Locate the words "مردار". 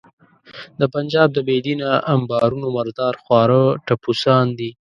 2.77-3.13